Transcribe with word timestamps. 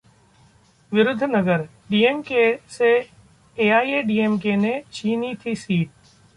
विरुद्धनगर: 0.91 1.67
डीएमके 1.91 2.45
से 2.69 2.91
एआईएडीएमके 3.57 4.55
ने 4.55 4.81
छीनी 4.93 5.33
थी 5.35 5.55
सीट 5.55 5.89